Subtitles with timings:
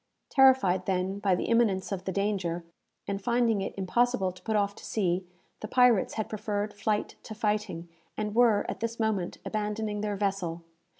[0.31, 2.63] Terrified, then, by the imminence of the danger,
[3.07, 5.23] and finding it impossible to put off to sea,
[5.59, 10.63] the pirates had preferred flight to fighting, and were, at this moment, abandoning their vessel.